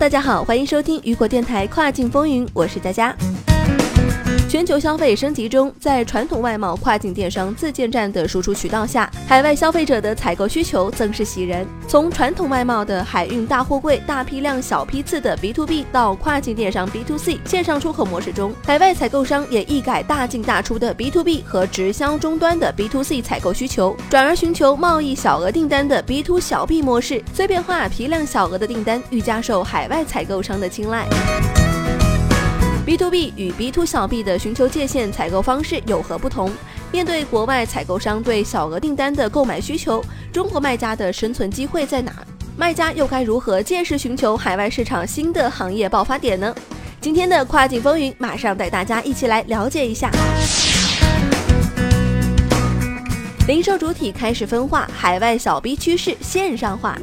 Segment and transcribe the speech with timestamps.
[0.00, 3.14] 大家好，欢迎收听雨果电台跨境风云，我是佳佳。
[4.48, 11.64] 全球消费升级中，在传统外贸跨境电商自建站的输出渠道下，海外消费者的采购需求增势喜人。
[11.86, 23.22] 从传统外贸的海运大货柜、大批量小批次的 B to B 到跨境电商 B to C 线上出口模式中，海外采购商也一改大进大出的 B to B 和直销终端的 B to C
[23.22, 31.06] 采购需求，转而寻求贸易小额订单的 B to 小 B 模式，碎片化批量小额的订单愈加受海外采购商的青睐。
[32.90, 36.50] B to B 与 B to 小 B 的寻求界限采购方式有何不同？
[36.90, 42.12] 面对国外采购商对小额订单的购买需求，中国卖家的生存机会在哪？
[42.56, 46.52] 卖家又该如何借势寻求海外市场新的行业爆发点呢？
[47.00, 50.10] 今天的跨境风云，马上带大家一起来了解一下。
[53.46, 56.98] 零售主体开始分化，海外小 B 趋势线上化。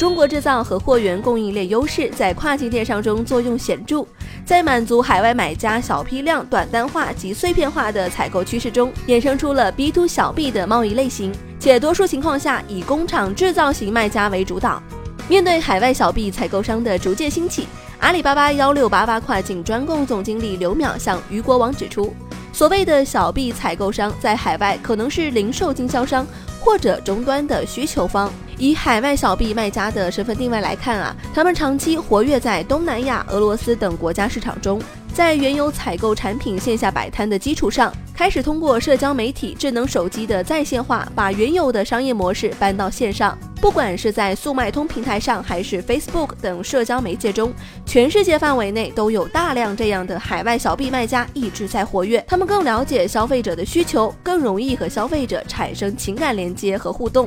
[0.00, 4.02] 中国制造和货源供应链优势在跨境电商中作用显著，
[4.46, 14.82] 在满足海外买家小批量、短单化及碎片化的采购趋势中，衍生出了 B to 小 B 的贸易类型，且多数情况下以工厂制造型卖家为主导。
[15.28, 22.16] 面对海外小 B 采购商的逐渐兴起，阿里巴巴幺六八八跨境专供总经理刘淼向余国网指出，
[22.54, 26.26] 所谓的小 B 采购商在海外可能是零售经销商
[26.58, 28.32] 或者终端的需求方。
[28.60, 34.78] 以海外小 B 卖家的身份定位来看啊，他们长期活跃在东南亚、俄罗斯等国家市场中，
[35.14, 43.36] 在原有采购产品线下摆摊的基础上，开始通过社交媒体、智能手机的在线化，把原有的商业模式搬到线上。
[43.62, 47.54] 不管是在速卖通平台上，还是 Facebook 等社交媒介中，
[47.86, 52.22] 全世界范围内都有大量这样的海外小 B 卖家一直在活跃。
[52.28, 57.26] 他们更了解消费者的需求，更容易和消费者产生情感连接和互动。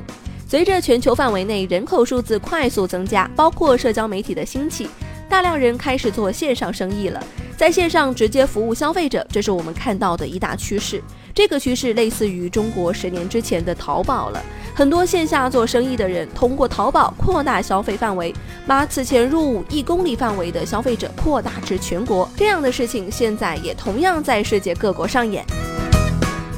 [0.54, 4.88] 随着全球范围内人口数字快速增加，包括社交媒体的兴起，
[5.28, 7.20] 大量人开始做线上生意了，
[7.58, 11.02] 在线上直接服务消费者，这是我们看到的一大趋势。
[11.34, 14.40] 这个趋势类似于中国十年之前的淘宝了，
[14.76, 18.32] 很多线下做生意的人通过淘宝扩大消费范围，
[18.68, 22.30] 把此前入伍一公里范围的消费者扩大至全国。
[22.38, 25.44] 这样的事情现在也同样在世界各国上演。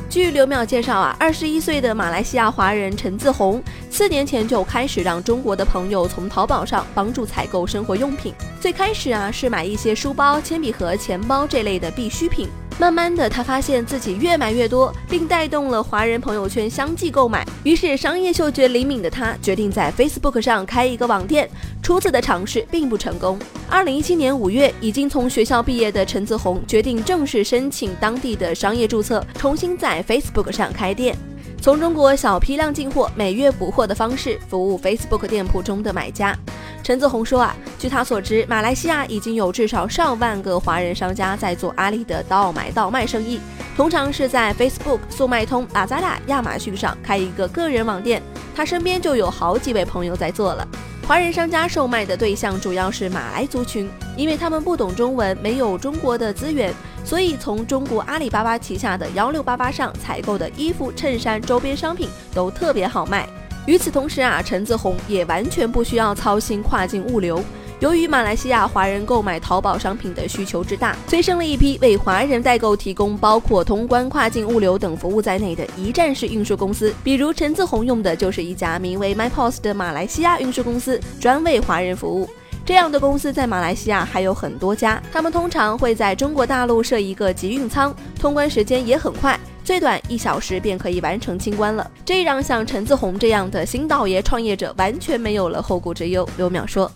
[0.07, 3.61] 据刘淼介绍啊，二十一岁的马来西亚华人陈自宏，
[3.95, 8.33] 四年前就开始让中国的朋友从淘宝上帮助采购生活用品。
[8.59, 12.49] 最开始啊，是买一些书包、铅笔盒、钱包这类的必需品。
[12.77, 17.47] 慢慢的，他发现自己越买越多，并带动了华人朋友圈相继购买。
[17.63, 21.49] 于是，商业嗅觉灵敏的他决定在 Facebook 上开一个网店。
[21.81, 23.39] 初次的尝试并不成功。
[23.69, 31.17] 二零一七年五月，已经从学校毕业的陈子红决定正式申请当地的商业注册，重新在 Facebook 上开店。
[31.61, 36.37] 从中国小批量进货，每月补货的方式服务 Facebook 店铺中的买家。
[36.83, 43.39] 陈子红说啊，据他所知，马来西亚已经有至少上万个华人商家在做阿里的倒买倒卖生意，
[43.75, 48.21] 通常是在 Facebook、速卖通、拉扎达、亚马逊上开一个个人网店。
[48.55, 50.67] 他身边就有好几位朋友在做了。
[51.07, 56.73] 华人商家售卖的对象主要是马来族群，因为他们不懂中文，没有中国的资源，
[57.05, 63.29] 所以从中国阿里巴巴旗下的幺六八八上采购的衣服、衬衫、周边商品都特别好卖。
[63.67, 67.43] 与此同时啊，陈子红也完全不需要操心跨境物流。
[67.81, 76.93] 由于马来西亚华人购买淘宝商品的需求之大，催生了一批为华人代购提供包括通关、跨境物流等服务在内的一站式运输公司。
[77.03, 82.29] 比如陈子红用的就是一家名为 MyPost 的马来西亚运输公司，专为华人服务。
[82.65, 89.39] 这样的公司在马来西亚还有很多家，他们通常会在中国大陆设一个集运仓，通关时间也很快。
[89.63, 96.27] 最短一小时便可以完成清关了，这让像陈子红这样的新倒爷创业者完全没有了后顾之忧。
[96.37, 96.91] 刘淼说，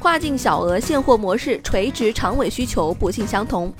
[0.00, 3.72] 跨境小额现货模式垂直长尾需求不尽相同。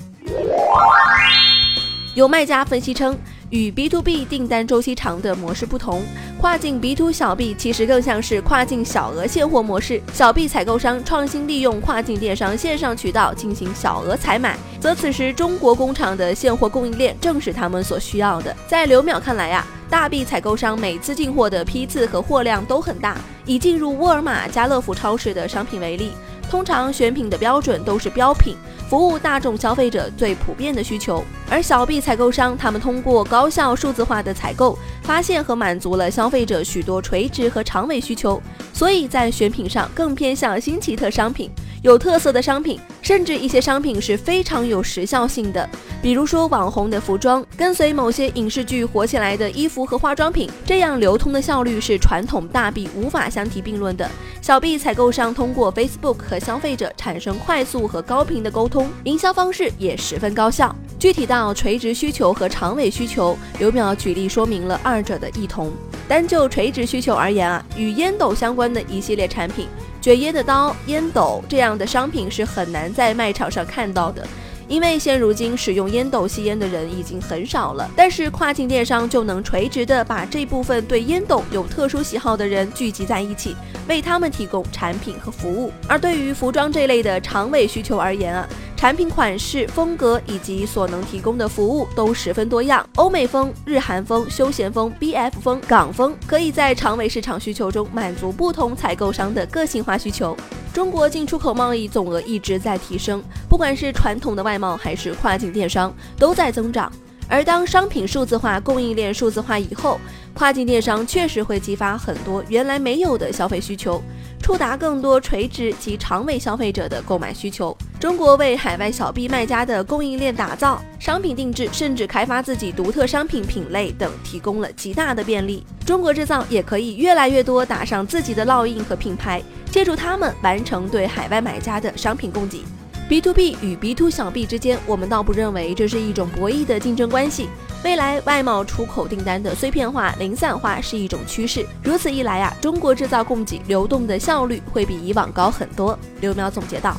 [2.14, 3.18] 有卖家分析称，
[3.52, 6.02] 与 B to B 订单周期长的模式不同，
[6.40, 10.00] 跨境 B to 小 B 其实更像是跨境小额现货模式。
[10.14, 18.56] 小 B 采购商创新利用跨境电商线上渠道进行小额采买，则此时中国工厂的现货供应链正是他们所需要的。
[18.66, 23.18] 在刘淼看来呀，大 B 采购商每次进货的批次和货量都很大。
[23.44, 26.12] 以进入沃尔玛、家乐福超市的商品为例。
[26.48, 28.54] 通常选品的标准都是标品，
[28.92, 31.24] 服务大众消费者最普遍的需求。
[31.48, 38.38] 而小 B 采购商，他们通过高效数字化的采购，发现和满足了消费者许多垂直和长尾需求，
[38.74, 41.50] 所以在选品上更偏向新奇特商品。
[41.82, 45.68] 有特色的商品，甚至一些商品是非常有时效性的，
[46.00, 54.08] 比如说网红的服装，跟随某些影视剧火起来的衣服和化妆品，这样流通的效率是传统大币无法相提并论的。
[54.40, 60.74] 小币采购商通过 Facebook 和消费者产生快速和高频的沟通，营销方式也十分高效。
[60.98, 65.72] 具体到垂直需求和长尾需求，刘淼举例说明了二者的异同。
[66.08, 69.66] 单就垂直需求而言啊，与烟斗相关的一系列产品。
[70.02, 74.26] 卷烟的刀、烟斗这样的商品是很难在卖场上看到的，
[74.66, 77.88] 因为现如今使用烟斗吸烟的人已经很少了。
[77.94, 83.54] 但是跨境电商就能垂直的把这部分对烟斗有特殊喜好的人聚集在一起，
[83.86, 85.72] 为他们提供产品和服务。
[85.86, 88.48] 而对于服装这类的长尾需求而言啊。
[88.82, 100.36] 产品款式、风格以及所能提供的服务都十分多样，欧美风、日韩风、休闲风、BF 风、港风，可以在长尾市场需求中满足不同采购商的个性化需求。
[100.74, 106.90] 中国进出口贸易总额一直在提升，不管是传统的外贸还是跨境电商都在增长。
[107.28, 110.00] 而当商品数字化、供应链数字化以后，
[110.34, 114.02] 跨境电商确实会激发很多原来没有的消费需求。
[114.42, 117.74] 触达更多垂直及长尾消费者的购买需求。
[118.00, 125.64] 中国为海外小 B 卖家的供应链打造、商品定制，甚至开发自己独特商品品类等，提供了极大的便利。
[125.86, 129.40] 中国制造也可以越来越多打上自己的烙印和品牌，
[129.70, 132.64] 借助他们完成对海外买家的商品供给。
[133.08, 137.48] B to B 与 B to 小 B 之间，我们倒不认为这是一种博弈的竞争关系。
[137.84, 141.66] 未来外贸出口订单的碎片化、零散化是一种趋势。
[141.82, 145.98] 如此一来啊，中国制造供给流动的效率会比以往高很多。
[146.20, 146.96] 刘淼总结道。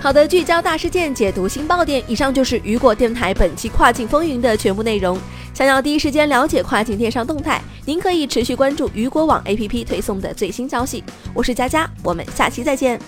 [0.00, 2.00] 好的，聚焦大事件，解读新爆点。
[2.06, 5.18] 以上就是雨果电台本期跨境风云的全部内容。
[5.52, 11.02] 想要第一时间了解跨境电商动态，您可以持续关注雨果网 APP 推送的最新消息。
[11.34, 13.00] 我是佳佳，我们下期再见。